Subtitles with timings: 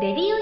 [0.00, 0.39] レデ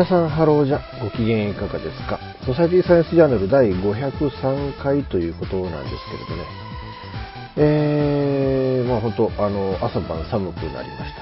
[0.00, 2.18] 皆さんハローじゃご機嫌いかがですか？
[2.46, 6.48] ソサイティサイエンスジャーナル第503回ということなんですけれどね。
[7.58, 11.12] えー、まあ本当あの朝晩寒くなりまし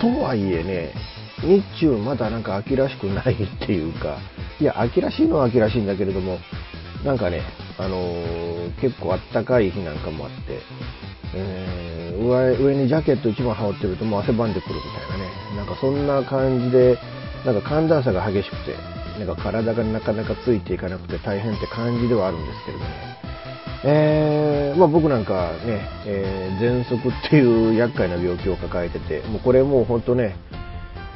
[0.00, 0.94] とはいえね
[1.42, 4.16] 日中まだなんか秋らしくないっていうか
[4.58, 6.38] いや秋らしいのは秋らしいんだけれども
[7.04, 7.42] なんかね
[7.76, 10.60] あのー、結構あったかい日なんかもあって
[11.34, 15.56] えー、上にジャケット一枚羽織ってるともう汗ばんでくるみたいなね。
[15.56, 16.96] なんかそんな感じで
[17.44, 18.76] なんか寒暖差が激しくて、
[19.18, 22.90] なんか体がなかなかついていかなくて大変って感じではあるんですけれども、
[23.86, 30.36] えー、まあ、僕なんかね、えー、喘息っていう厄介な病気を抱えてて、もうこれもう本当ね、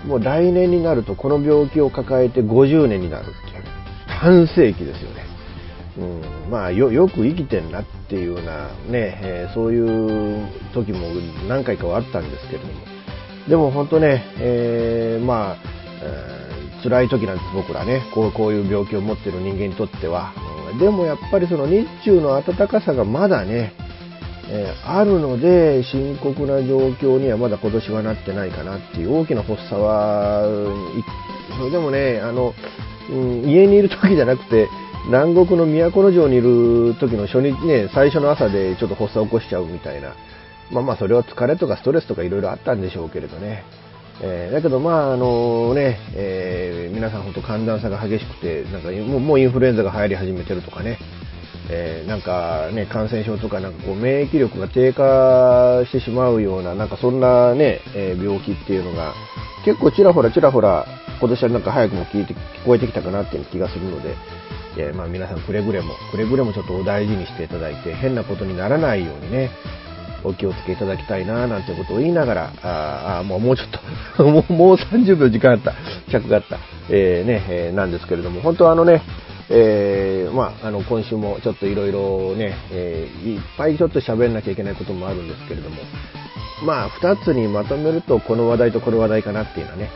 [0.05, 3.65] もう来年になるとこの病気を抱えて50年になるっていう、
[4.07, 5.27] 半世紀ですよね。
[5.99, 11.09] うん、まあよよく生きてんなっていうようなね、えー、そういう時も
[11.49, 12.73] 何回かはあったんですけれども、
[13.49, 20.33] でも本当ね、えー、まあえー、辛い時なんです僕らねこうこういう病気を持ってる人間にとっては、
[20.73, 23.73] うん、でもやっぱりその日中の暖かさがまだね、
[24.49, 30.45] えー、あるので深刻な状況にはまだ今年はなってないかなっていう大きな発作は
[31.59, 32.55] それでもねあの、
[33.11, 34.69] うん、家にいる時じゃなくて
[35.07, 40.15] 南国の都城にいる時の初日ね最初の朝でちょっと発作を起こしちゃうみたいな。
[40.71, 43.65] まあまあそれは疲れとかストレスとかいろいろあったんでしょうけれどね。
[44.21, 50.99] えー、だけど、まああのねえー、皆さん本当寒暖差が激しくてなんかもうもうインフルエンザが流行り始めてるとかね、
[51.71, 59.15] えー、なんかね感染症とかなんかこう免疫力が低下してしまうようななんかそんなね、え病気っていうのが
[59.65, 60.87] 結構ちらほらちらほら
[61.21, 64.15] 今年はなんか早くも聞いて聞こえてきたかなっていう気がするので、
[64.79, 69.51] えまあ、皆さんくれぐれもくれぐれもちょっとお大事にしていただいて変なことにならないようにね
[70.25, 73.69] お気をつけいただきたいななんてことを言いながら、ああもうもうちょっ
[74.17, 75.75] と もう、30秒時間あった、
[76.11, 76.59] 尺があった、
[76.91, 79.03] えー、ね、えー、なんですけれども、本当あのね、
[79.51, 85.77] えー、まあ、あの、今週もちょっといろいろね、え、いっぱいちょっと喋んなきゃいけないこともあるんですけれども、
[86.65, 89.91] まあ、2つにまとめると、この話題とこの話題かなっていうのはね、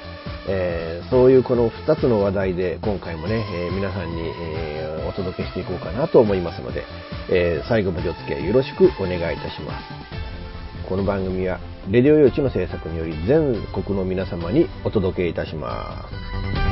[0.48, 6.84] えー、そういうこの2つの話題で今回もね、えー、皆さんに、えー、お届けしていこうかなと思いますので、
[7.30, 10.12] え最後までお付き合いよろしくお願いいたします。
[10.88, 11.60] この番組は、
[11.90, 16.71] レディオ用地の制作により全国の皆様にお届けいたします。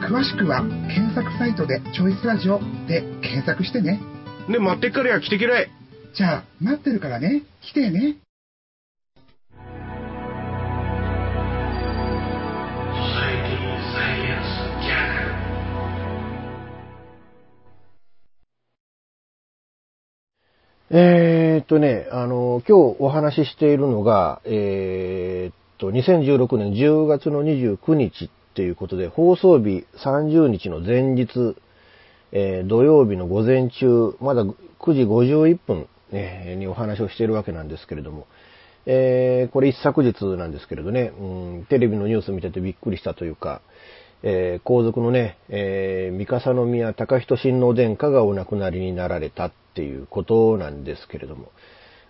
[0.00, 4.00] 詳しくは検索サイトでチョイスラジオで検索してね。
[4.48, 5.68] で、待ってっからや、来てきらい。
[6.14, 7.42] じゃあ、待ってるからね。
[7.60, 8.16] 来てね。
[20.90, 31.54] えーっとね、あの、今日お話ししているのが、えーっと、2016年10月の29日っていうことで、放送日30日の前日、
[32.32, 34.54] えー土曜日の午前中、まだ9
[34.94, 38.26] 時51分、ね、にお話をしているわけなんですけれども、
[38.84, 41.24] えーこれ一昨日なんですけれどね、う
[41.60, 43.60] ん、テレビのニュース見ててびっくりしたというか、
[44.24, 51.52] えー皇族のね、えー三笠宮高人親王殿下がお亡くなりになられたっていうことなんですけれども、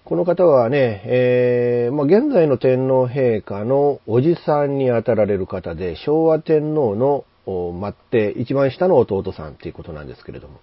[0.09, 10.61] この方はね、えーまあ、現在の天皇陛下のおじさんにあたられる方で、昭和天皇のお末って一番下の弟さんっていうことなんですけれども、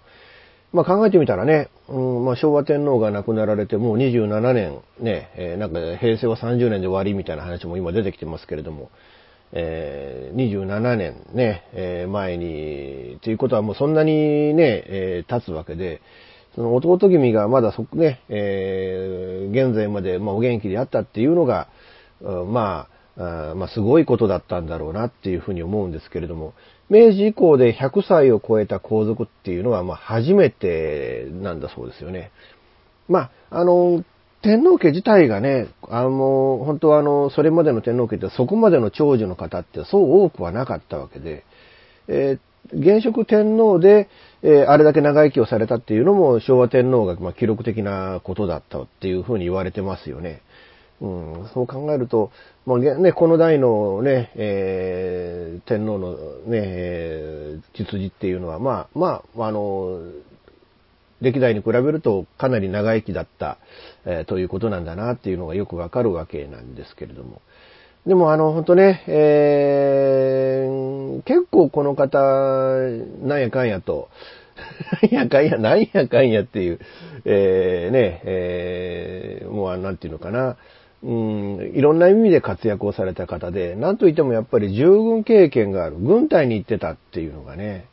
[0.72, 8.90] まあ、考えてみたらね、うんまあ、昭和天皇が亡くなられてもう27年、ね、えーなんか平成は30年で終わりみたいな話も今出てきてますけれども、
[9.52, 14.12] えー27年ね、えー前に、ということはもうそんなに
[14.54, 16.00] ね、えー経つわけで、
[16.56, 21.68] その弟君がまだそこ、ね、えー現在まで、まあ、お元気であったっていうのが、
[22.20, 26.54] まあ、あまあ、すごいことだったんだろうなっていうふうに思うんですけれども、
[26.90, 32.30] 明治以降で100歳を超えた皇族っていうのは、まあ、初めてなんだそうですよね。
[33.08, 34.04] まあ、あの、
[34.42, 41.44] 天皇家自体がね、あの、本当はあの、それまでの天皇家ってそこまでの長寿の方ってそう多くはなかったわけで、
[42.08, 44.08] えー現職天皇で、
[44.42, 50.42] えーあれだけ長生きをされたっていうのも昭和天皇が、ま、記録的なことだったっていうふうに言われてますよね。
[51.00, 52.30] うん、そう考えると、
[52.64, 60.00] まあね、この代のね、えー天皇のね、えー実事っていうのは、まあ、まあ、あの、
[61.20, 63.58] 歴代に比べるとかなり長生きだった、
[64.04, 67.40] えーということなんだなっていうのがよくわかるわけなんですけれども。
[68.06, 70.86] でもあの、本当ね、えー
[71.24, 72.18] 結構この方、
[73.26, 74.08] なんやかんやと、
[75.10, 76.78] なんやかんや、なんやかんやっていう、
[77.24, 80.56] えーね、えーもうなんていうのかな、
[81.02, 87.86] うん、いろんな意味で活躍をされた方で、なんといってもやっぱり従軍経験がある、軍隊に行ってたっていうのがね、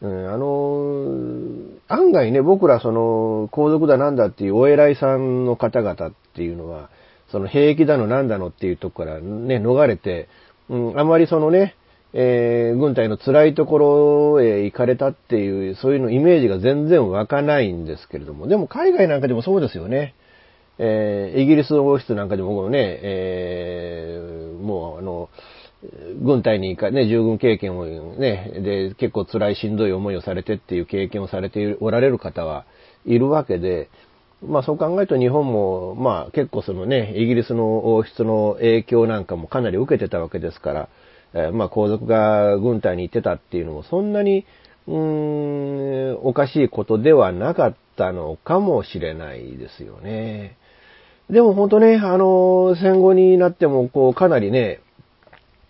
[0.00, 6.90] うん、あの、案外ね、僕らその、皇族だなんだっていうお偉いさんの方々っていうのは、
[7.30, 10.28] その兵役だのなんだのっていうとこからね、逃れて、
[10.68, 11.76] うん、あまりそのね、
[12.12, 13.78] えー軍隊の辛いとこ
[14.36, 20.14] ろへ行かれたっていう、そういうのイメージが全然湧かないんですけれども、でも海外なんかでもそうですよね。
[20.78, 25.28] えーイギリス王室なんかでもね、えーもうあの、
[26.22, 32.64] 軍隊に行か、ね、従軍経験をね、で、結構辛いしんどい思いをされてっていう経験をされておられる方は
[33.04, 33.88] いるわけで、
[34.42, 40.88] まあそう考えると日本も、まあ結構そのね、イギリスの王室の影響なんかもかなり受けてたわけですから、
[41.34, 44.44] えーまあ皇族が軍隊に行ってたっていうのもそんなに、
[44.86, 50.56] うーん、おかしいことではなかったのかもしれないですよね。
[51.30, 54.80] でも本当ね、あの、戦後になっても、こう、かなりね、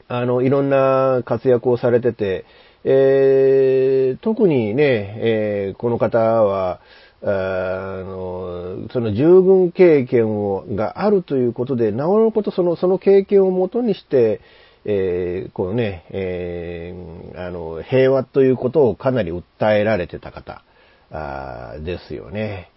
[0.08, 2.44] あの、いろんな活躍をされてて、
[2.84, 6.80] えー特にね、えーこの方は、
[7.28, 14.40] あの、その従軍経験を、があるということで、なおのことその、その経験をもとにして、
[14.84, 20.62] えーこのね、えーあの、平和ということをかなり訴えられてた方、
[21.10, 22.70] あーですよね。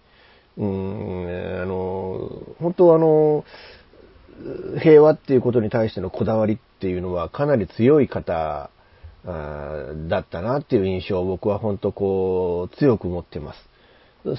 [0.58, 3.44] うん、あの、本当あの、
[4.80, 8.70] 平和っていうことに対してのこだわりっていうのはかなり強い方
[9.24, 13.69] あーだったなっていう印象を僕は本当こう強く持ってます。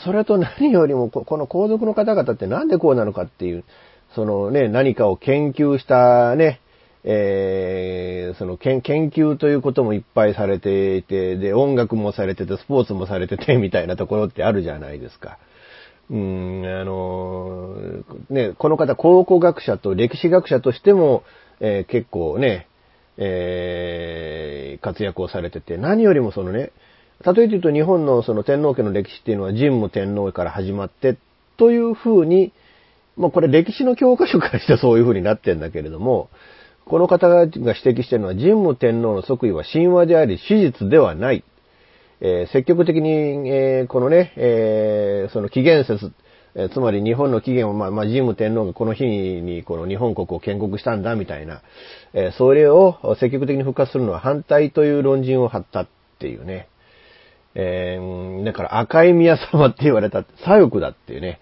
[0.03, 3.63] それと何よりもこの皇族の方々ってなんでこうなのかっていう、
[4.15, 6.59] そのね、何かを研究したね、
[7.03, 15.37] えーその研研究ということもいっぱいされていて、で、音楽もされてて、スポーツもされてて、みたいなところってあるじゃないですか。
[16.09, 17.75] うん、あの、
[18.29, 21.23] ね、この方、考古学者と歴史学者としても、
[21.59, 22.67] えー結構ね、
[23.17, 26.71] えー活躍をされてて、何よりもそのね、
[27.21, 31.17] 例えて言うと日本のその天皇家の歴史っていうのは神武天皇から始まって、
[31.57, 32.53] というふうに、
[33.17, 36.29] まあこれ歴史の教科書からしてそういうふうになってんだけれども、
[36.85, 41.43] この方が指摘してるのは神武天皇の即位は神話であり史実ではない。
[42.21, 46.11] えー積極的に、えーこのね、えーその起源説、
[46.55, 51.61] えつまり日本の起源を、まあ、まあ、神武天皇がこの日にこの日本国を建国したんだみたいな、
[52.13, 55.87] えそれを積極的に復活するのは反対という論陣を張ったっ
[56.19, 56.67] ていうね。
[57.55, 61.39] えー、だから赤い宮様って言われた左翼だっていうね。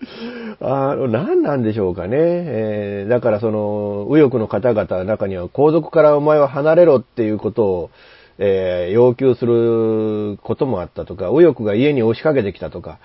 [0.60, 2.16] あの、何なんでしょうかね。
[2.18, 7.90] えー、だからその、右翼の方々の中には皇族からお前は離れろっていうことを、
[8.38, 12.98] えー、要求することもあったとか、右翼が家に押しかけてきたとか、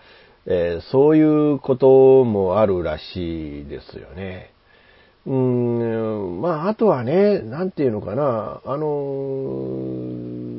[0.46, 4.52] えー、そういうこともあるらしいですよね。
[5.26, 8.86] うーん、まあ、あとはね、なんていうのかな、あの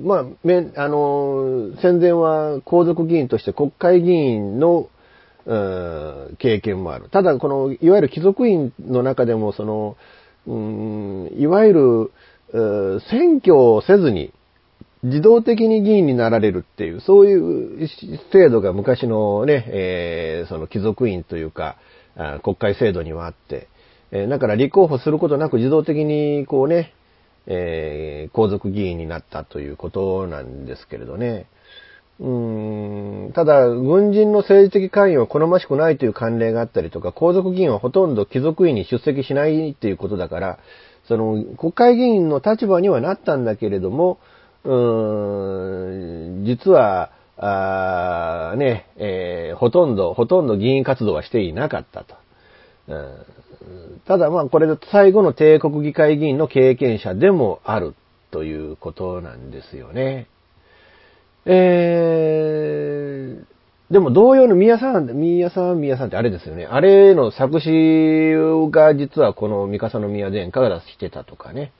[0.06, 4.88] まあ、め、あの戦前は皇族議員として国会議員の、
[6.38, 7.08] 経験もある。
[7.08, 9.96] ただ、この、いわゆる貴族院の中でも、その、
[10.46, 12.10] うん、いわゆ
[12.52, 14.32] る、選挙をせずに、
[15.04, 17.88] 自動的に議員になられるっていう、そういう
[18.32, 21.76] 制度が昔のね、えー、その貴族院というか、
[22.42, 23.68] 国会制度にはあって、
[24.10, 26.92] えー、だから立候補することなく自動的にこうね、
[27.46, 31.46] えー、皇族議員になったということなんですけれどね。
[32.18, 40.58] うん、ただ、軍人の政治的関与は好ましくないという慣例があったりとか、皇族議員はほとんど貴族院に出席しないっていうことだから、
[41.06, 44.18] その、国会議員の立場にはなったんだけれども、
[44.64, 52.14] うーん、実は、あね、えー、ほとんど、ほとんど議員活動はしていなかったと。
[54.06, 57.94] ただまあこれで最後の帝国議会議員の経験者でもある
[58.30, 60.28] ということなんですよね。
[61.46, 66.66] えー、でも同様の宮さん、宮さん、宮さんってあれですよね。
[66.66, 67.70] あれの作詞
[68.70, 71.72] が実はこの三笠宮殿下が出してたとかね。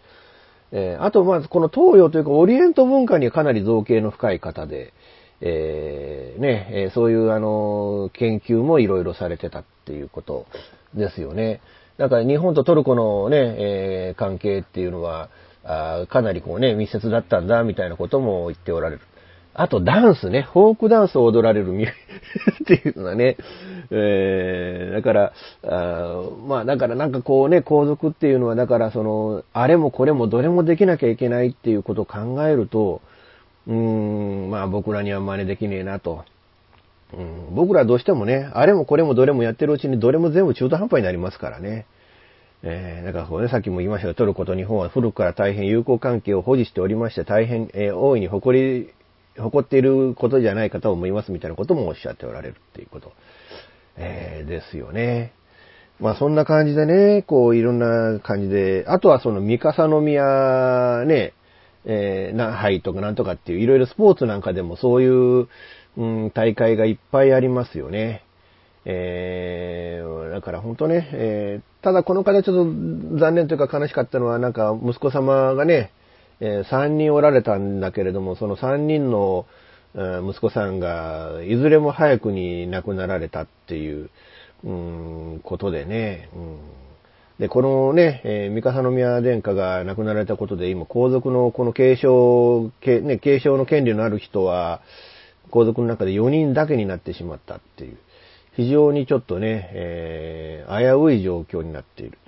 [0.72, 4.92] えー、あと、まずこの東洋というかオリエント文化にはかなり造形の深い方で、
[5.40, 10.46] えー、ね、そういうあの、研究もいろいろされてたっていうこと
[10.97, 11.61] ですよね。
[11.99, 15.31] だから日本とトルコのね、えー、関係っていうのは、
[15.65, 19.03] あかなりこうね、密接だったんだ、みたいなことも言っておられる。
[19.59, 23.38] あとダンスね、フォークダンスを踊られる っていうのはね、
[23.91, 25.33] えー、だから、
[25.65, 33.00] あまあだからなんかこうね、皇族っていうのはだからその、あれもこれもどれもできなきゃいけないっていうことを考えると、
[33.67, 36.25] うーん、まあ僕らには真似できねえなと。
[37.12, 37.22] う
[37.52, 41.86] ん、僕らどうしてもね、あれもこれもどれもやってるうちにどれも全部中途半端になりますからね。
[42.62, 48.92] えー、だからこうね、さっきも言いましたが、トルコと日本は古くから大変友好関係を保持しておりまして、大変、えー、大いに誇り、
[49.38, 53.12] 誇っていることじゃないかと思いますみたいなこともおっしゃっておられるっていうこと、
[53.96, 55.32] えー、ですよね。
[56.00, 61.32] まあそんな感じでね、こういろんな感じで、あとはその三笠宮ね、
[61.84, 65.48] えー、な、はいとかなんとかっていういろいろスポーツなんかでもそういう、
[65.97, 68.23] うん、大会がいっぱいありますよね。
[68.85, 72.67] えー、だから本当ね、えー、ただこの方ちょっ
[73.11, 75.91] と残念というか悲しかったのは、なんか息子様がね、
[76.41, 79.47] えー、3人おられたんだけれども、その3人の、
[79.97, 84.11] 息子さんが、いずれも早くに亡くなられたっていう、
[84.62, 86.59] うん、ことでね、うん、
[87.38, 94.83] で、このね、えー、三笠宮殿下が亡くなられたことで、今、皇族のこの継承、ね、継承の権利のある人は、
[95.50, 97.97] 皇族の中で4人だけになってしまったっていう、
[98.55, 102.19] 非常にちょっとね、えー、危うい状況になっている。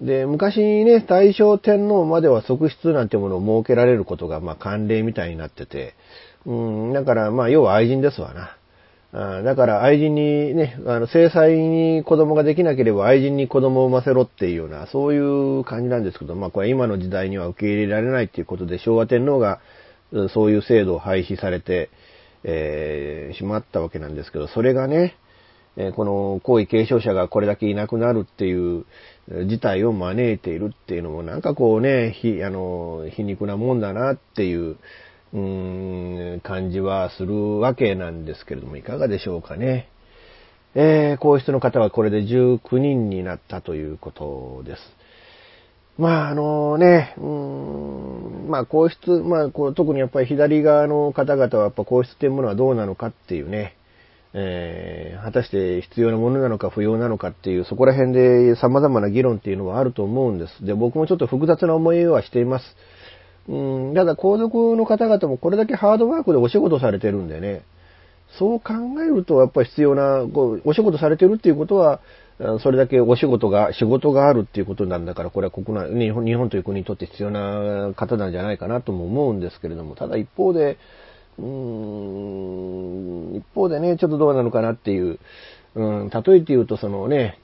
[0.00, 5.94] で、昔ね、大正天皇までは側室なんてものを設けられることが、まあ、慣例みたいになってて、
[6.44, 8.56] うん、だから、まあ、要は愛人ですわな。
[9.14, 19.60] あだから愛人にね、あの、制裁に子供ができなければ愛人に子供を産ませろっていうような、そういう感じなんですけど、まあこれ今の時代には受け入れられないっていうことで、昭和天皇が
[20.32, 21.90] そういう制度を廃止されて、
[22.44, 25.16] えー、しまったわけなんですけど、それがね、
[25.76, 28.84] えー、この皇位継承者がこれだけいなくなるっていう
[29.46, 34.76] 事態を招いているっていうのも、なんかこうね、ひ、あの、皮肉なもんだなっていう、
[35.32, 39.88] うーん、感じはするわけなんですけれども、いかがでしょうかね。
[40.74, 44.82] えー、皇室の方はこれで19人になったということです。
[45.98, 53.76] まあ、あのね、うーん、まあ、皇室、まあ、こう特にやっぱり左側の方々はやっぱ皇室というものはどうなのかっていうね、
[54.34, 60.64] えー、果たして必要なものなのか不要なのかっていう、そこら辺で様々な議論っていうのはあると思うんです。
[60.64, 62.64] で、僕もちょっと複雑な思いはしています。
[63.48, 67.62] うん、ただ皇族の方々もこれだけハードワークでお仕事されてるんでね、
[68.38, 68.72] そう考
[69.02, 72.00] えるとやっぱり必要な、こうお仕事されてるっていうことは、
[72.60, 80.78] それだけお仕事が、仕事があるっていうことなんだから、これは国内、日本日本という国にとって必要な方なんじゃないかなとも思うんですけれども、ただ一方で、
[81.38, 81.44] うー
[83.34, 85.18] ん、一方でね、ちょっとどうなのかなっていう、
[85.74, 87.38] うん、例えて言うとそのね、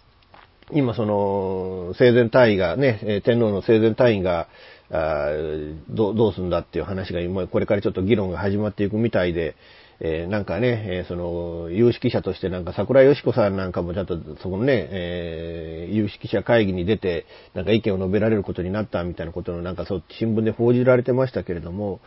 [0.73, 4.49] 今その、生前退位がね、天皇の生前退位が、
[4.91, 5.29] あ
[5.91, 9.55] どどうすんだっていう話が今、これからちょっと議論が始まっていくみたいで、
[10.01, 22.01] えー、なんかね、えー、その、有識者としてなんか桜よし子さんなんかもちゃんとそこのね、えー、有識者会議に出て、なんか意見を述べられることになったみたいなことのなんかそう、新聞で報じられてましたけれども、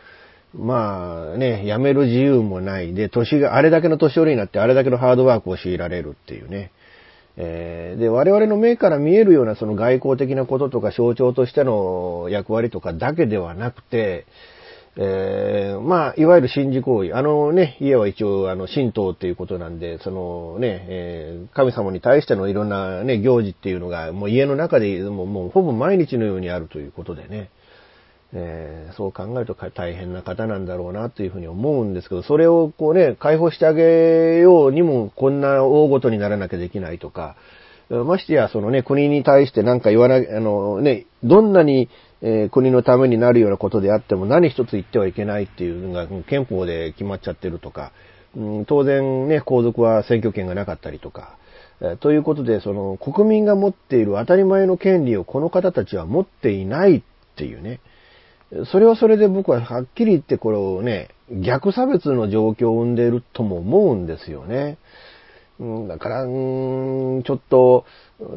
[0.54, 6.72] まあね、辞める自由もないで、年が、あれだけの年寄りになってあれだけのハードワークを強いられるっていうね。
[7.36, 14.26] えー、で、我々の目から見えるようなその外交的なこととか象徴としての役割とかだけではなくて、
[14.96, 17.14] えー、まあ、いわゆる神事行為。
[17.14, 27.48] あのね、家は一応、あの、神道っていうことなんで、そのね、えー、神様に対してのいろんなね、行事っていうのが、もう家の中でもう、もうほぼ毎日のようにあるということでね。
[28.34, 37.36] えー、そう考えると大変な方なんだろうなというふうに思うんですけど、それをこうね、解放してあげようにもこんな大ごとにならなきゃできないとか、
[37.90, 41.90] ましてやそのね、国に対して何か言わな、あのね、どんなに、
[42.22, 47.92] えー、国のためになるようなことであっても何一つ言ってはいけないっていうのが憲法で決まっちゃってるとか、
[48.36, 51.36] うん、当然ね、皇族は選挙権がなかったりとか、
[51.80, 57.02] えということで、その国民が持っている当たり前の権利をこの方たちは持っていないっ
[57.36, 57.80] ていうね、
[58.70, 64.78] それはそれで僕ははっきり言ってこれをね、逆差別の状況を生んでいるとも思うんですよね。
[65.62, 67.86] うんだからん、ちょっと、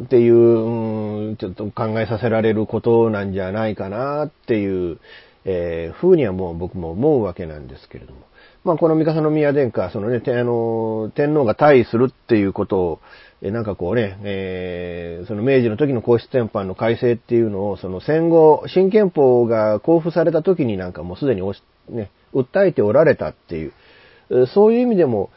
[0.03, 4.99] っていう、ちょっと考えさせられることなんじゃないかなっていう、
[5.43, 8.19] えー、風にはもう僕も思うわけなんですけれども。
[8.63, 12.99] まあ、この三笠宮殿下、そのね、あの、天皇が退位するっていうことを、
[13.41, 21.41] えなんかこうね、えー、その明治の時の皇室典範の改正っていうのを、その戦後、新憲法が公布された時になんかもうすでに
[21.89, 25.29] ね、訴えておられたっていう、そういう意味でも、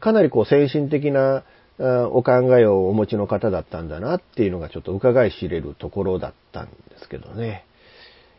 [0.00, 1.44] かなりこう先進的な
[1.78, 7.64] お考えをお持ちの方だったんだなっていうのがちょっと伺い知れるところだったんですけどね。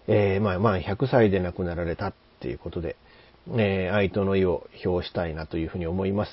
[0.08, 2.96] えー、まあまあ100歳で亡くなられたっていうことで、
[3.58, 6.32] えー、愛との意を表したいなというふうに思います。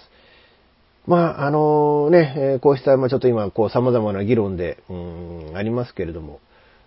[1.07, 6.39] まあ、あのね、こうした、まあちょっと今、こう様々な議論で、うん、ありますけれども、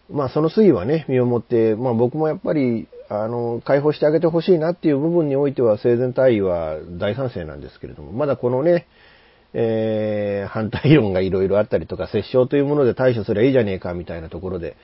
[0.09, 8.87] まあその推移はね、身をもって、まあ僕もやっぱり、あの、解放してあげてほしいなっていう部分においては、生前退位は大賛成なんですけれども、まだこのね、
[9.53, 14.75] えー、反対論がいろいろあったりとか、折衝というもので対処すればいいじゃねえかみたいなところで、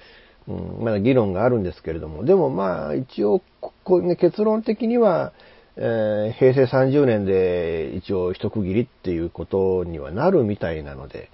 [0.48, 3.42] うん、まだ議論があるんですけれども、でもまあ一応、
[3.84, 5.34] こね、結論的には、
[5.78, 11.30] えー、平成30年で一応一区切りっていうことにはなるみたいなので、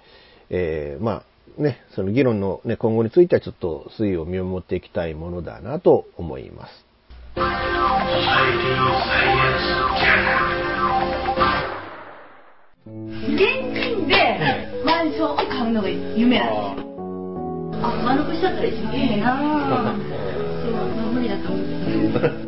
[0.49, 1.23] えー、まあ
[1.57, 6.85] ね、その議論のね、今後についてはちょっと推移を見守っていきたいものだなと思います。
[13.25, 13.39] 現
[13.73, 16.87] 金でマンションを買うのが夢なんですよ。
[17.83, 19.37] あ、丸くしちゃったら一番いいな
[20.61, 22.47] そう、無理だと思う。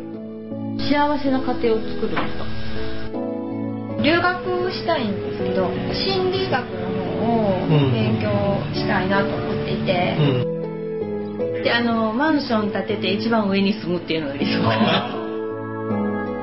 [0.90, 2.44] 幸せな家庭を作るんですか
[4.02, 6.89] 留学したいんですけど心理学の方
[7.20, 8.30] を勉強
[8.74, 15.16] したいなと思っていて、うん、であのマンション建てて一番上に住むっていうのが理想かな。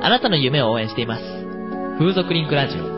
[0.00, 1.24] あなたの夢を応援しています。
[1.98, 2.97] 風俗リンクラジオ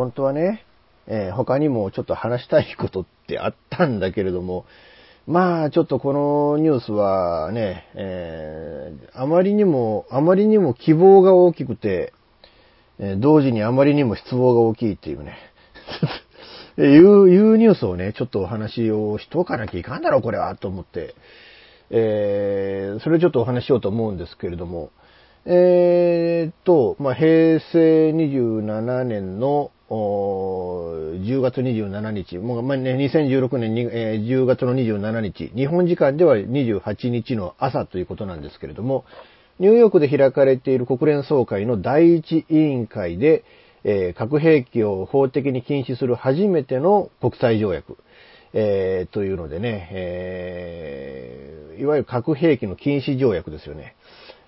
[0.00, 0.64] 本当はね、
[1.06, 4.64] えー、他にもちょっと話したいことってあったんだけれども、
[5.26, 12.14] まあ、ちょっとこのニュースはね、えー、あまりにも、あまりにも希望が大きくて、
[12.98, 15.36] えー、同時にあまりにも失望が大きいっていうね、
[16.78, 21.14] いう、いうニュースをね、ちょっとお話をしとかなきゃいかんだろう、これは、と思って、
[21.90, 24.92] えー、それをちょっとお話しようと思うんですけれども、
[25.44, 39.04] えーっと、まあ、平成27年の10月27日、もうまあね、2016年に、えー10月の27日、日本時間では28日の朝ということなんですけれども、
[39.58, 43.42] ニューヨークで開かれている国連総会の第一委員会で、
[43.82, 47.96] えー核兵器を法的に禁止する初めての国際条約、
[48.52, 53.96] えーというのでね、えーいわゆる核兵器の禁止条約ですよね。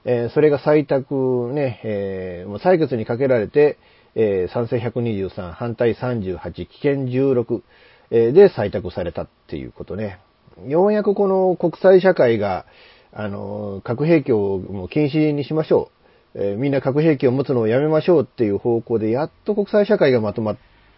[0.05, 3.77] えーそれが採択ね、えー採決にかけられて、
[4.15, 7.63] えー賛成123、反対38、棄権16、
[8.11, 10.19] えーで採択されたっていうことね。
[10.67, 12.67] ようやくこの国際社会が、
[13.13, 15.91] あの、核兵器をもう禁止にしましょ
[16.35, 16.43] う。
[16.43, 20.57] えーみんな核兵器を持つのをやめましょうっていう方向で、やっと国際社会がまとま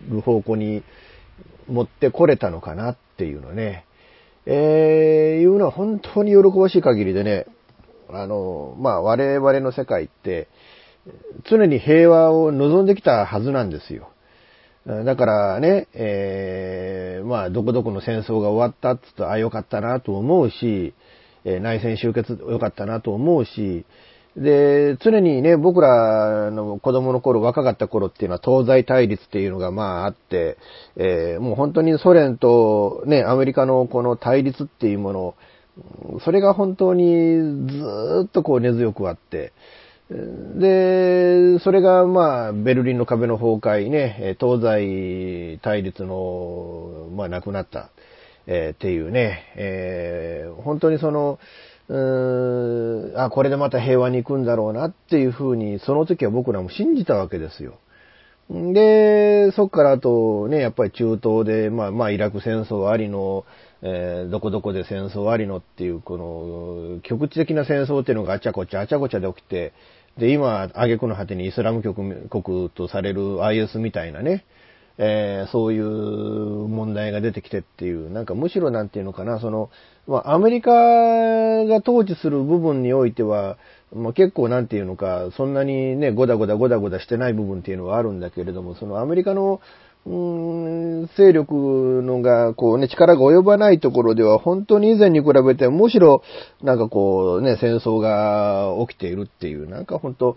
[0.08, 0.82] る方向に
[1.68, 3.84] 持ってこれたのかなっていうのね。
[4.46, 7.46] えー、いうのは本当に喜ばしい限りでね、
[8.10, 10.48] あの、まあ、我々の世界って、
[11.48, 14.10] 常に平和を望んできたはずなんですよ。
[14.86, 20.92] だからね、えー、まあ、どこどこの戦争が終わったっつと、ああ、よかったなと思うし、
[21.46, 23.86] え内戦終結よかったなと思うし、
[24.36, 30.58] で、常にね、僕らの子供の頃、若かった頃っていうのは東西対立っていうのがまああって、
[30.96, 35.34] えーもう本当にソ連とね、アメリカのこの対立っていうもの、
[36.24, 39.52] それが本当にずっとこう根強くあって、
[40.10, 47.90] で、それがまあ、ベルリンの壁の崩壊ね、東西対立の、まあ、なくなった、
[48.46, 51.38] えーっていうね、えー本当にその、
[51.88, 57.78] うーん、あ、これでまた平和に行くんだろうなっていうふうに、その時は僕らも信じたわけですよ。
[58.50, 63.44] で、そっからあとね、やっぱり中東で、まあまあイラク戦争ありの、
[63.82, 69.72] えーどこどこで戦争ありのっていう、この、局地的な戦争っていうのがあちゃこちゃあちゃこちゃで起きて、
[70.18, 74.44] で、今、挙句の果てにイスラム国国とされる IS みたいなね、
[74.96, 75.84] えーそういう
[76.68, 79.70] 問題が出てきてっていう、なんかむしろなんていうのかな、その、
[80.06, 83.58] まあ、アメリカが統治する部分においては、
[83.92, 89.60] まあ、結構なんていうのか、そんなにね、ゴダゴダゴダゴダしてない部分っていうのはあるんだけれども、そのアメリカの、
[90.06, 96.22] うーん勢力のが、こうね、力が及ばないところでは、本当に以前に比べて、むしろ、
[96.62, 100.36] なんかこうね、戦争が起きているっていう、なんか本当、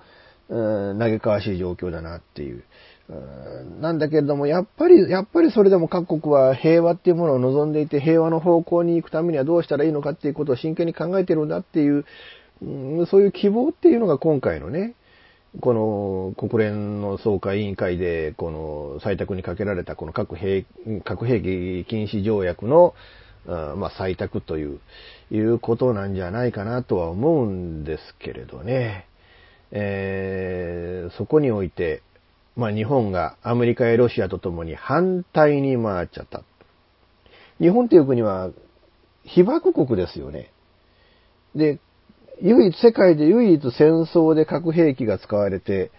[0.50, 2.64] うん、嘆かわしい状況だなっていう。
[3.80, 12.06] なんだけれども、やっぱり、やっぱりそれでも各国は平和っていうものを望んでいて、平和の方向に行くためにはどうしたらいいのかっていうことを真剣に考えてるんだっていう、
[13.06, 14.96] そういう希望っていうのが今回のね、
[15.62, 20.66] この国連の総会委員会で、この採択にかけられたこの核兵
[21.04, 22.94] 核兵器禁止条約の、
[23.46, 24.80] まあ、採択という、
[25.32, 29.08] いうことなんじゃないかなとは思うんですけれどね。
[29.72, 32.02] えーそこにおいて、
[32.56, 36.44] まあ、日本がアメリカやロシアとともに反対に回っちゃった。
[37.60, 38.52] 日本という国は
[39.24, 40.52] 被爆国ですよね。
[41.56, 41.80] で、
[42.42, 45.92] 唯一、世界で唯一戦争で核兵器が使われて、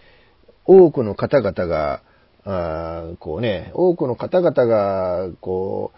[0.65, 2.01] 多くの方々が、
[2.45, 5.91] あこうね、多くの方々が、こ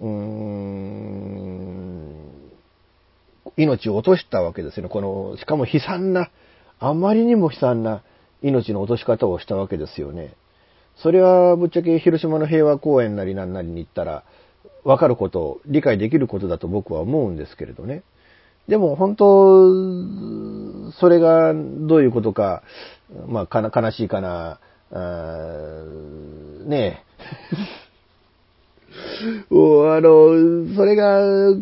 [0.00, 2.16] う、うーん、
[3.56, 4.88] 命を落としたわけですよね。
[4.88, 6.30] この、しかも悲惨な、
[6.78, 8.02] あまりにも悲惨な
[8.40, 10.34] 命の落とし方をしたわけですよね。
[10.96, 14.24] それはぶっちゃけ広島の平和公園なりなんなりに行ったら、
[14.84, 18.02] わかること、理解できることだと僕は思うんですけれどね。
[18.68, 22.62] でも本当、それがどういうことか、
[23.26, 24.60] まあ、かな悲しいかな、
[24.92, 25.84] あ
[26.64, 27.02] ね
[29.50, 29.52] え。
[29.54, 31.56] もあの、それが、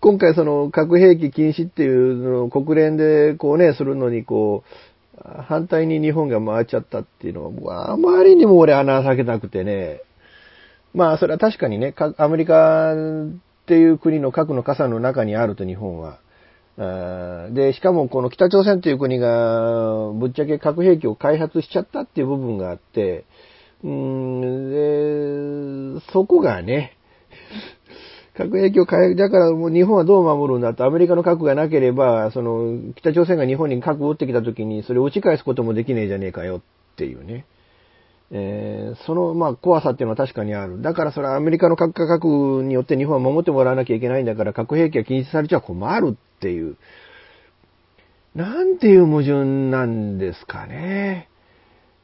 [0.00, 10.02] 今回その核兵器禁止っていうのを国連でこうね、するのにこう、反対に日本が回っちゃったっていうのは、もうあまりにも俺穴開けたくてね。
[10.92, 12.94] まあそれは確かにね、アメリカ
[13.64, 16.18] っていう国の核の傘の中にあると日本は。
[16.76, 23.24] で、しかもこの北朝鮮という国がぶっちゃけ核兵器を開発しちゃったっていう部分があって、
[23.82, 23.90] うー
[25.94, 26.98] ん、で、そこがね、
[28.36, 36.60] 核兵器を開発だからもう日本はどう守るんだと、アメリカの核がなければ、その、北朝鮮が日本に核を撃ってきた時に、それを打ち返すこともできねえじゃねえかよっ
[36.96, 37.46] ていうね。
[38.30, 40.80] えーその、まあ、怖さっていうのは確かにある。
[40.82, 46.76] だからそれはアメリカの核価格によって日本は守ってもらわなきゃいけないんだから、核兵器が禁止されちゃ困るっていう。
[48.34, 51.28] なんていう矛盾なんですかね。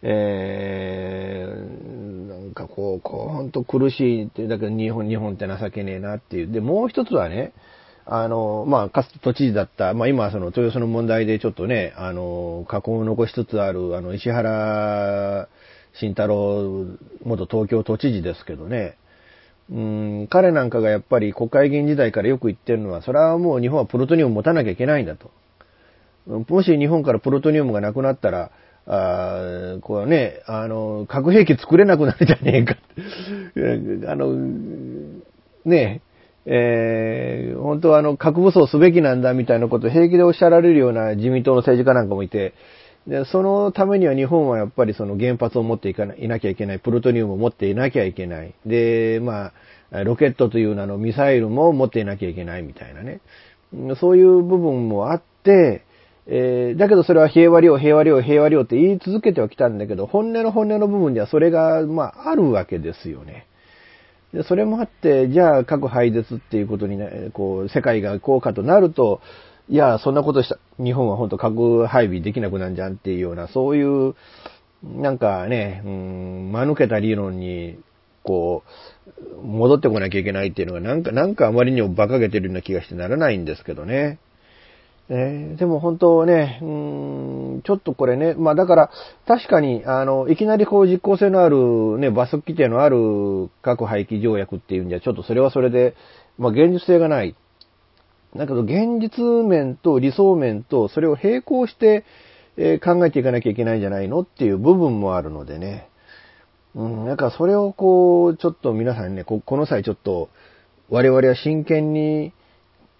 [0.03, 6.53] えー、なんかこう、こう、ほんと苦しいって、だけど日本、日本って情けねえなっていう。
[6.53, 7.53] で、もう一つはね、
[8.07, 15.49] あの、まあ、かつて都知事だった、まあ今はその豊洲の問題でちょっとね、あの、過去を残しつつある、あの、石原
[15.95, 16.87] 慎太郎
[17.25, 18.97] 元東京都知事ですけどね、
[19.71, 25.31] うん、彼なんかがやっぱり国会議員時代からよく言ってるのは、それはもう日本はプロトニウム持たなきゃいけないんだと。
[26.27, 28.51] もし日本からプロトニウムがなくなったら、
[28.87, 32.77] あーこうね、あの、核兵器作れなくなるじゃねえか。
[34.11, 34.35] あの、
[35.65, 36.01] ね
[36.47, 42.55] え、えー本当はあの、核武装すべきなんだみたいなことを平気でおっしゃられるような自民党の政治家なんかもいて、
[43.07, 48.55] で、そのためには日本はやっぱりその原発を持っていかないなきゃいけない、プルトニウムを持っていなきゃいけない。
[48.67, 49.53] で、ま
[49.93, 53.21] あ、ロケットという名のミサイルも持っていなきゃいけないみたいなね。
[54.01, 55.85] そういう部分もあって、
[56.27, 63.47] えーだけどそれは平和領、平和領、平和領って言い続けてはきたんだけど、本音の本音の部分ではそれが、まあ、あるわけですよね。
[64.33, 69.21] で、それもあって、じゃあ核廃絶っていうことにね、こう、世界がこうかとなると、
[69.71, 74.17] いや、そんなことした、日本は本当核配備できなくなんじゃんっていうような、そういう、
[74.83, 77.79] なんかね、うん、間抜けた理論に、
[78.25, 78.65] こ
[79.07, 84.19] う、戻ってこなきゃいけないっていうのが、なんか、なんかあまりにも馬鹿げてるような気がしてならないんですけどね。
[85.09, 88.91] えでも本当ね、うーん、ちょっとこれね、まあだから、
[89.29, 95.95] 確かに、あの、いきなりこう実効性のある、ね、罰則規定のある核廃棄条約っていうんじゃ、ちょっとそれはそれで、
[96.39, 97.37] まあ現実性がない。
[98.37, 102.05] だけど現実面と理想面とそれを並行して、
[102.57, 105.89] え考えていかなきゃいけないんじゃないのっていう部分もあるのでね。
[106.75, 110.29] うん、だかそれをこう、ちょっと皆さんね、ここの際ちょっと、
[110.89, 112.33] 我々は真剣に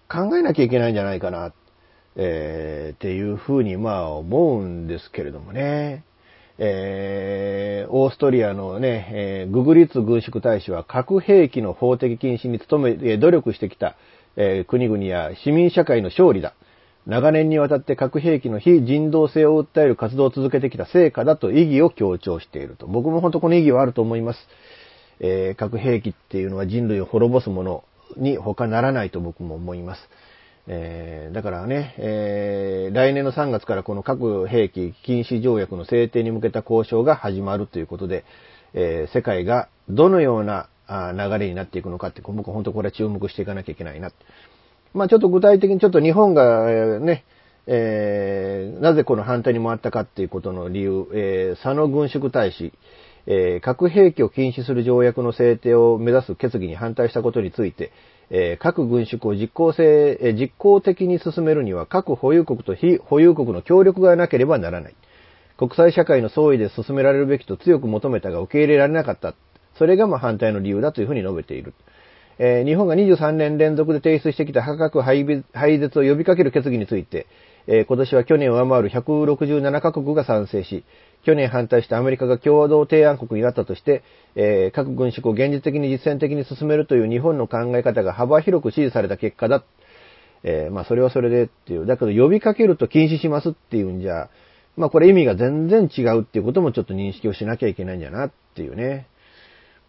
[0.09, 1.53] 考えなきゃいけないんじゃないかな、
[2.15, 6.03] えーっていうふうにまあ思うんですけれどもね。
[6.57, 13.95] えーオーストリアのね、えーググリッツ軍縮大使は核兵器の法的禁止に努め、努力してきた、
[14.35, 16.53] えー国々や市民社会の勝利だ。
[17.07, 22.85] 長年にわたって核兵器の非人道性を訴える活動を続けてきた成果だと意義を強調していると。
[22.85, 24.39] 僕も本当この意義はあると思います。
[25.19, 27.83] えー核兵器っていうのは人類を滅ぼすもの
[28.17, 30.09] に他ならないと僕も思います。
[30.67, 38.25] えーだからね、えー来年の3月からこの核兵器禁止条約の制定に向けた交渉が始まるということで、
[38.73, 40.67] えー世界がどのような
[41.13, 44.11] 流れになっていくのかって、僕は本当これは注目していかなきゃいけないな。
[44.93, 47.23] まあちょっと具体的にちょっと日本がね、
[47.67, 52.73] えーなぜこの反対に回ったかっていうことの理由、えー佐野軍縮大使、
[53.27, 57.91] えー核兵器を禁止する条約の制定を目指す決議に反対したことについて、
[58.29, 64.95] えー核軍縮を実効性、え実効的に進めるには核保有国と非保有国の協力がなければならない。
[65.57, 69.35] 国際社会の総意で進められるべきと強く求めたが受け入れられなかった。
[69.77, 71.73] それがまあ反対の理由だというふうに述べている。
[72.39, 77.27] えー日本が23年連続で提出してきた核廃備廃絶を呼びかける決議について、
[77.67, 80.83] えー今年は去年を上回る167カ国が賛成し、
[81.23, 84.03] 去年反対したアメリカが共同提案国になったとして、
[84.35, 89.63] えー核軍縮を現実的に実践的に進めるという日本の考え方が幅広く支持された結果だ。
[90.43, 91.85] えーまあそれはそれでっていう。
[91.85, 94.29] だけど呼びかけると禁止しますっていうんじゃ、
[94.77, 99.05] まあこれ意味が全然違うっていうこともちょっと認識をしなきゃいけないんだなっていうね。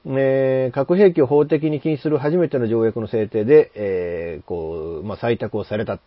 [0.06, 6.00] えー核兵器を法的に禁止する初めての条約の制定で、えーこう、まあ、採択をされた。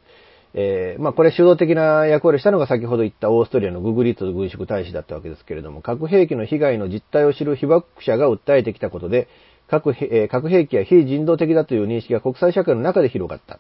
[0.57, 9.27] えーまあ、これ主導的な役割をしたのが先ほど言ったオーストリアのググリット軍縮大使だったわけですけれども、核兵器の被害の実態を知る被爆者が訴えてきたことで、
[9.67, 13.59] 核兵え核兵器は非人道的だという認識が国際社会の中で広がった。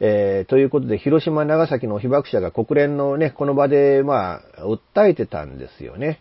[0.00, 6.20] えーということで、広島、長崎の被爆者が国連のね、この場で、まあ、訴えてたんですよね。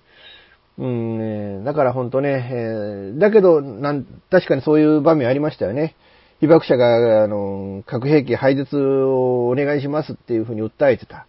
[0.78, 5.96] うん、えーだから本当ね、えーだけど、なん、確かにそういう場面ありましたよね。
[6.42, 11.28] 被爆者が、あの、核兵器廃絶をお願いしますっていうふうに訴えてた。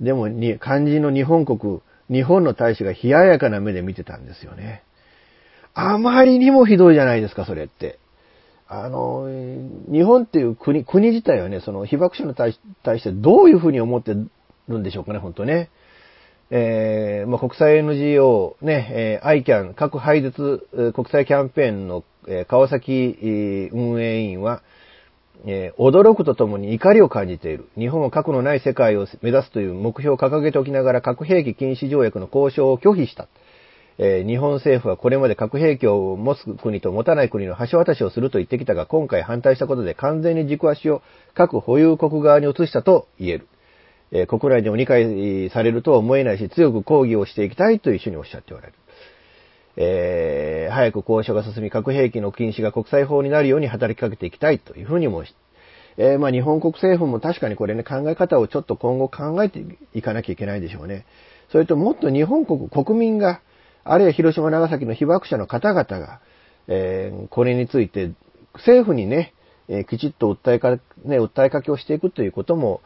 [0.00, 4.82] でも、に、肝心の日本国、日本の大使が冷ややかな目で見てたんですよね。
[5.74, 7.98] あまりにもひどいじゃないですか、それって。
[8.68, 9.28] あの、
[9.90, 14.14] 日本っていう国、国自体はね、その被爆者に対し対してどういうふうに思って
[14.68, 15.70] るんでしょうかね、本当ね。
[16.54, 23.16] えーまあ、国際 NGO、ね、えー、ICAN、核廃絶国際キャンペーンの、え川崎
[23.72, 24.62] 運営委員は、
[25.46, 27.70] えー驚くとともに怒りを感じている。
[27.78, 33.28] 日本は核のない世界を目指すという目標を掲げておきながら核兵器禁止条約の交渉を拒否した。
[33.96, 41.00] えー日本政府はこれまで核兵器を持つ国と持たない国の橋渡しをすると言ってきたが、今回反対したことで完全に軸足を
[41.32, 43.48] 核保有国側に移したと言える。
[44.12, 48.74] えー国内でも理解されるとは思えないし、強く抗議をしていきたいというふうにおっしゃっておられる。
[49.76, 55.24] えー早く交渉が進み、核兵器の禁止が国際法になるように働きかけていきたいというふうにも、
[55.96, 61.04] えー、まあ日本国政府も確かにこれね、考え方をちょっと今後考えていかなきゃいけないでしょうね。
[61.50, 63.40] それともっと日本国、国民が、
[63.84, 66.20] あるいは広島、長崎の被爆者の方々が、
[66.68, 68.12] えー、これについて
[68.54, 69.34] 政府にね、
[69.68, 70.70] え、きちっと訴えか、
[71.04, 72.80] ね、訴えかけをしていくということも、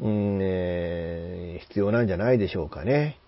[0.00, 3.18] うんえー、必要なんじゃないでしょうかね。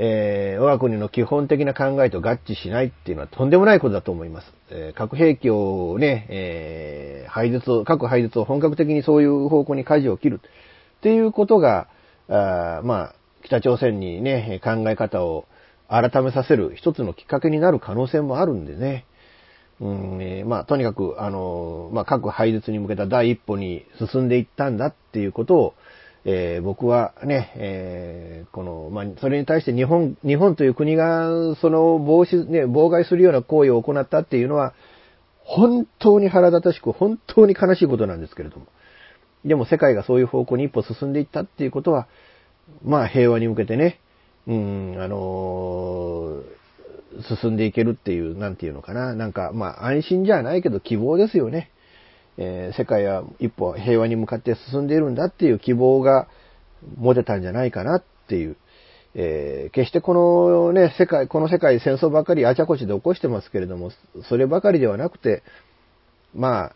[0.00, 4.46] えー、我が国の基本的な考えと合致しないっていうのはとんでもないことだと思います。
[4.70, 10.40] えー、核兵器をね、えー、廃絶を、核廃絶を本格的にそういう方向に舵を切る
[10.98, 11.88] っていうことが、
[12.28, 15.46] あまあ、北朝鮮にね、考え方を
[15.88, 19.04] 改めさせる一つのきっかけになる可能性もあるんでね。
[19.80, 25.74] うんえー、まあ、とにかく、あの、まあ、核廃絶に向けた第一歩に進んでいったんだっていうことを、
[26.24, 34.74] えー、僕はね、えー、この、まあ、それに対して日本、日本という国が、その防止、ね、妨害するような行為を行ったっていうのは、
[35.44, 38.66] 本当に腹立たしく、本当に悲しいことなんですけれども。
[39.44, 42.08] でも世界がそういう方向に一歩進んでいったっていうことは、
[42.84, 44.00] まあ平和に向けてね、
[44.46, 49.14] うん、あのー、進んでいけるっていう、なんていうのかな。
[49.14, 51.70] なんか、まあ安心じゃないけど希望ですよね。
[52.38, 56.28] えー、世界は一歩平和に向かって進んでいるんだっていう希望が
[56.96, 58.56] 持てたんじゃないかなっていう。
[59.14, 63.90] えー、決してこのね、世界、この世界戦争ばかりあちゃこちで起こしてますけれども、
[64.28, 65.42] そればかりではなくて、
[66.34, 66.72] まあ、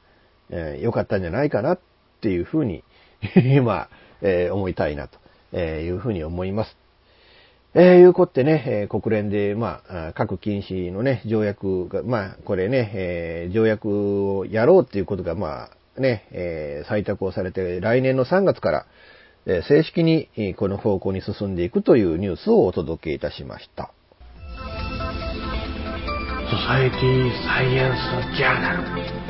[0.50, 1.80] えー、良かったんじゃないかなっ
[2.20, 2.82] ていうふうに
[3.62, 3.88] まあ、
[4.22, 6.81] えー、思いたいなと、いうふうに思います。
[7.74, 18.86] えー、いうこってね、えー、国連で、まあ、核禁止のね、条約が、まあ、これね、えー、条約をやろうっていうことが、まあ、ね、えー、採択をされて、来年の3月から、
[19.46, 23.90] えー、正式にこの方向に進んでいくというニュースをお届けいたしました。
[26.50, 27.92] ソサエティサイエン
[28.34, 29.21] スジャーナル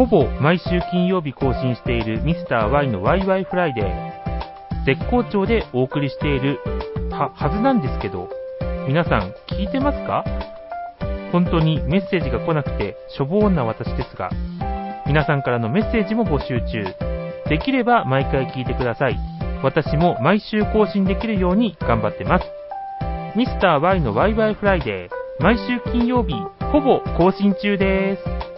[0.00, 4.86] ほぼ毎週金曜日更新しているミスター y のワイワイフライデー。
[4.86, 6.58] 絶好調でお送りしている
[7.10, 8.30] は、はずなんですけど、
[8.88, 10.24] 皆さん聞いてますか？
[11.32, 14.30] 本当にメッセージが来なくてしょぼーんな私ですが、
[15.06, 16.82] 皆さんからのメッセージも募集中。
[17.50, 19.18] できれば毎回聞いてください。
[19.62, 22.46] 私も毎週更新できるように頑張ってます。
[23.36, 26.32] ミスター y のワイワイフライデー、毎週金曜日、
[26.72, 28.49] ほぼ更新中です。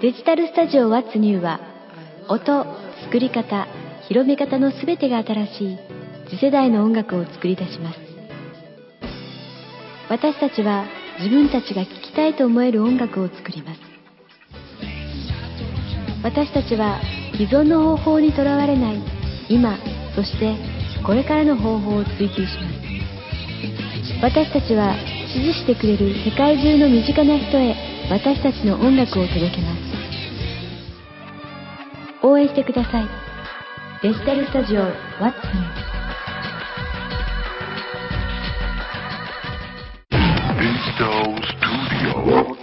[0.00, 1.60] デジタルスタジオワッツニューは
[2.26, 2.64] 音、
[3.04, 3.66] 作り方、
[4.08, 5.78] 広め方のすべてが新しい
[6.30, 7.98] 次世代の音楽を作り出します。
[10.08, 10.86] 私たちは
[11.18, 13.80] 自分たちが聴きたいと思える音楽を作ります。
[16.24, 16.98] 私たちは
[17.32, 19.02] 既存の方法にとらわれない
[19.50, 19.76] 今
[20.16, 20.56] そして
[21.04, 24.22] これからの方法を追求します。
[24.22, 24.94] 私たちは
[25.30, 29.80] 支持してくれる世界中の身近な人へ私たちの音楽を届けます。
[32.26, 33.08] 応援してください。
[34.02, 34.90] デジタルスタジオ What's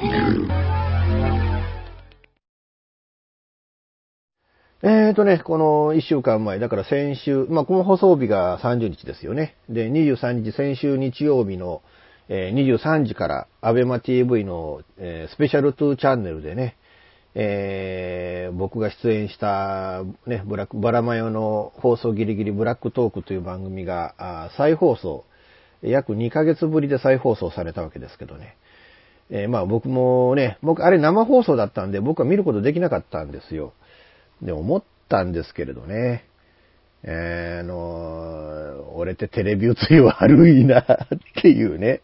[0.04, 0.50] New
[4.84, 9.56] えーとね、この1週間前、だから先週、まあ、この放送日が30日ですよね。
[9.70, 11.82] で、23日、先週日曜日の、
[12.30, 16.76] え、23時から、アベマ TV の、え、スペシャル2チャンネルでね、
[17.40, 25.24] えー、僕が出演した、ね、ブラック、バラマヨの放送ギリギリブラックトークという番組が、再放送、
[25.82, 28.58] 約2ヶ月ぶりで再放送されたわけですけどね。
[29.30, 33.74] えー、まあ僕もね、僕、あれ生放送だったんで僕は見ることできなかったんですよ。
[34.42, 36.27] で、思ったんですけれどね。
[37.04, 40.86] えー、あの俺ってテレビ映り悪いなっ
[41.42, 42.02] ていうね。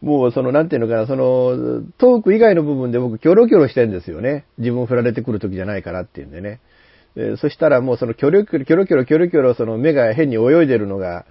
[0.00, 4.44] もうその、なんていうのかな、その、トーク以外の部分で僕、キョロキョロしてんですよね。
[4.58, 6.60] 自分振られてくる時じゃないからっていうんでね。
[7.16, 11.26] えそしたらもうその、キョロキョロ、キョロキョロ、キョロキョロ、その目が変に泳いでるのが、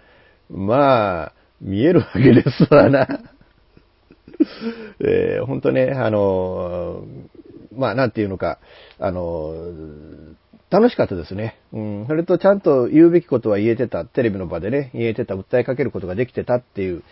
[0.50, 3.08] まあ、見えるわけですわな。
[5.00, 7.04] えー、ほんとね、あの
[7.76, 8.60] まあ、なんていうのか、
[9.00, 9.54] あの
[10.70, 11.58] 楽しかったですね。
[11.72, 12.06] うん。
[12.08, 14.06] それとちゃんと言うべきことは言えてた。
[14.06, 17.04] テレビの場でね、言えてた、訴えかけることができてたっていう、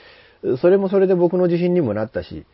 [0.61, 2.45] それもそれで僕の自信にもなったし、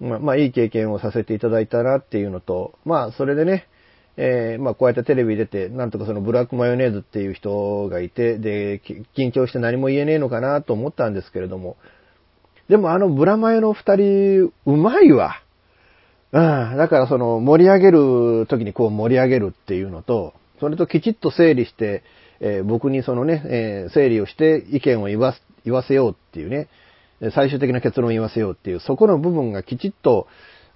[0.00, 3.66] まあ、まあ、いい経験をさせていただいたなっていうのと、まあ、それでね、
[4.16, 8.80] えー、まあ、こうやってテレビ出て、なんとかそのブラックマヨネーズっていう人がいて、で、
[9.16, 11.76] 緊張して何も言えねえのかなと思ったんですけれども、
[12.68, 15.34] でもあのブラマヨの二人、うまいわ。
[16.32, 16.76] うん。
[16.76, 22.02] だからその盛り上げる時にこう盛り上げるっていうのと、それときちっと整理して、
[22.40, 25.34] えー僕にそのね、えー整理をして意見を言わ
[25.64, 26.68] 言わせようっていうね、
[27.34, 30.26] 最終的な結論を言わせようっていう、そこの部分がきちっと、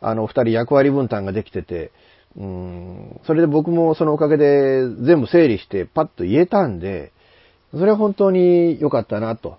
[0.01, 1.91] あの、二人役割分担ができてて、
[2.37, 7.13] うん、それで僕もそのおかげで全部整理してパッと言えたんで、
[7.73, 9.59] それは本当に良かったなと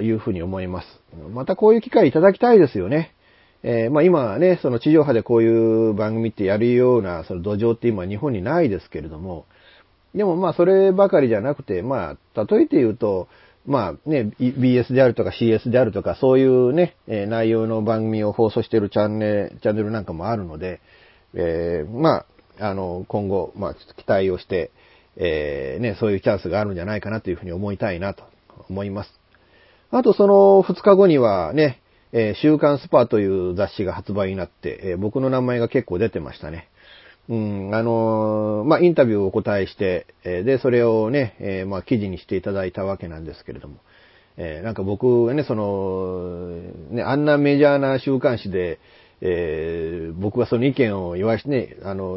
[0.00, 0.86] いうふうに思います。
[1.32, 3.14] またこういう機会いただきたいですよね。
[3.62, 9.46] えーまあ今ね、その地上波でこういう番組ってやるようなその土壌って今日本にないですけれども、
[10.14, 13.28] でもまあそればかりじゃなくて、まあ例えて言うと、
[13.66, 20.80] まあね、BS であるとか CS であるとかそういうね、え内容の番組を放送しているチャンネル、チャンネルなんかもあるので、
[21.34, 22.24] えーま
[22.58, 24.70] あ、あの、今後、まあ、ちょっと期待をして、
[25.16, 28.24] えーね、そういうチャンスがあるんじゃないかなというふうに思いたいなと
[28.68, 29.10] 思います。
[29.90, 31.80] あとその2日後にはね、
[32.12, 36.68] えー週刊スパーという雑誌が発売になって、えー僕の名前が結構出てましたね。
[37.28, 43.76] うん、あのーまあ、インタビューをお答えして、えで、それをね、えまあ、記事にしていただいたわけなんですけれども、
[44.36, 46.48] えなんか僕がね、その、
[46.90, 48.80] ね、あんなメジャーな週刊誌で、
[49.20, 52.16] え僕はその意見を言わしね、あの、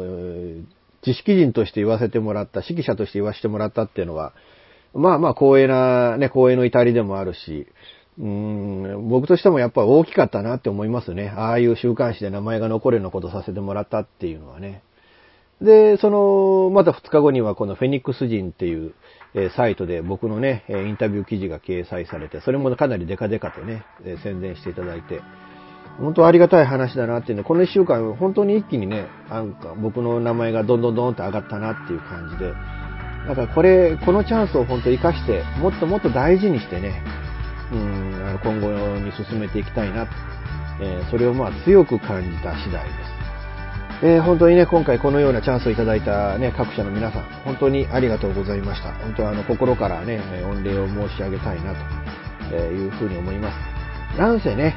[1.02, 4.32] 知識人として言わせてもらった、指揮者として言わせてもらったっていうのは、
[4.94, 7.66] まあまあ光栄な、ね、光栄の至りでもあるし、
[8.18, 11.32] うん、僕としてもやっぱり大きかったなって思いますね。
[11.36, 14.82] ああいう週刊誌で名前が残るようなことさせてもらったっていうのはね。
[15.60, 18.94] で、その、また2日後にはこのフェニックス人っていう、
[19.36, 25.20] えサイトで僕のね、インタビュー記事が掲載されて、それもかなりデカデカとね、え宣伝していただいて、
[25.98, 32.52] 本当ありがたい話だなっていうね、この1週間本当に一気にね、なんか僕の名前がどんどんどんって上がったなっていう感じで、
[33.28, 37.02] だからこれ、このチャンスを本当活かして、もっともっと大事にしてね、
[37.74, 40.12] うん、今後に進めていきたいなと、
[40.80, 42.90] えーそれをまあ強く感じた次第で
[44.00, 44.06] す。
[44.06, 48.92] えー本当にね、今回このようなチャンスをいただいたね、各社の皆さん、本当にありがとうございました。
[48.94, 51.74] 本当あの、心からね、御礼を申し上げたいな
[52.48, 53.50] というふうに思いま
[54.14, 54.18] す。
[54.18, 54.76] なんせね、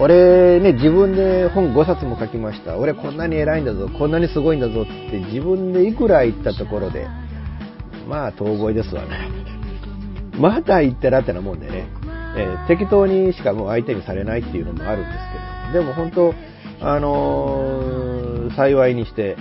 [0.00, 2.76] 俺ね、自分で本5冊も書きました。
[2.76, 7.08] 俺こんなに偉いんだぞ、こんなにすごいんだぞって自分でいくら言ったところで、
[8.08, 9.28] まあ、遠吠えですわね。
[10.38, 11.88] まだ言ってらってなもんでね、
[12.36, 15.18] えー適当にしかもう相手にされないっていうのもあるんです
[15.72, 16.34] けど、でも本当、
[16.80, 19.36] あのー幸いにして、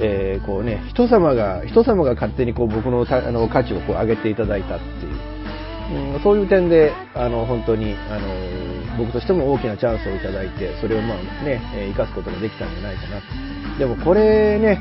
[0.00, 13.78] えーこうね、人様が、人様が勝手にこう僕のたあの価値をこう上げていただいたっていう、うんそういう点で、あの、本当に、あのー僕としても大きなチャンスをいただいて、それをまあね、えー生かすことができたんじゃないかな。
[13.78, 14.78] でもこれね、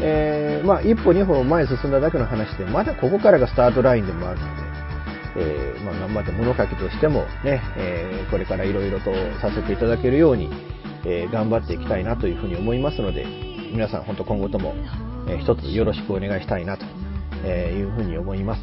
[0.00, 4.62] えーまあ一歩二歩前進んだだけの話で、まだここからがスタートラインでもあるので、
[5.36, 10.50] えーまあ、頑張って物書きとしてもね、えーこれからいろいろとさせていただけるように、
[11.04, 13.26] えー頑張っていきたいなというふうに思いますので、
[13.72, 14.74] 皆さん本当今後とも、
[15.28, 16.84] えー一つよろしくお願いしたいなと
[17.44, 18.62] えいうふうに思います。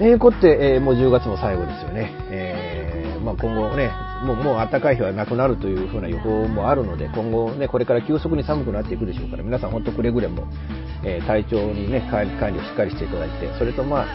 [0.00, 2.12] えー、こって、えもう10月も最後ですよね。
[2.30, 3.90] えまあ、今後ね、
[4.24, 10.46] もう、もう暖かい日はなくなるというふうな予報もあるので、今後ね、これから急速に寒くなっていくでしょうから、皆さん本当くれぐれも、
[11.04, 14.06] え体調にね、管理をしっかりしていただいて、それとまあ、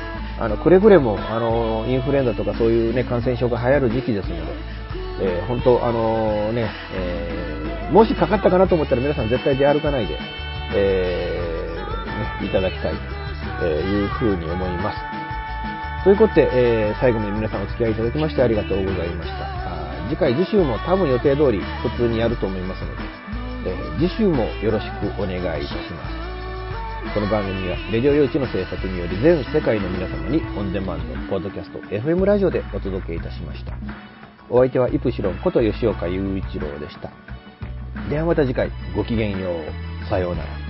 [0.43, 4.41] あの、くれぐれも、あの、インフルエンザとかそういうね、感染症が流行る時期ですので、
[5.21, 10.17] えー本当、あのね、えーもしかかったかなと思ったら皆さん絶対出歩かないで、
[10.73, 12.93] えーね、いただきたい
[13.59, 14.97] というふうに思います。
[16.03, 19.45] ということで、えー最後まで皆さんお付き合いいただきましてありがとうございました。
[20.09, 26.22] 次回、次週も多分予定通り普通にやると思いますので、えー次週もよろしくお願いいたします。
[27.14, 33.78] この番組は、レディオ用地の制作により全世界の皆様にオンデマンド、ポッドキャスト、FM ラジオでお届けいたしました。
[34.49, 37.11] お相手はイプシロンこと吉岡雄一郎でした。
[38.09, 40.09] ではまた次回、ごきげんよう。
[40.09, 40.62] さようなら。